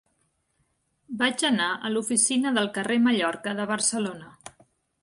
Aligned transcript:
Vaig 1.19 1.45
anar 1.51 1.67
a 1.75 1.91
l'oficina 1.93 2.55
del 2.57 2.71
Carrer 2.79 2.99
Mallorca 3.07 3.57
de 3.63 3.71
Barcelona. 3.75 4.35